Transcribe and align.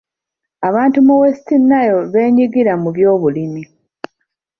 Abantu 0.67 0.99
mu 1.07 1.13
West 1.21 1.47
Nile 1.69 1.99
beenyigira 2.11 2.73
mu 2.83 2.89
byobulimi. 2.95 3.63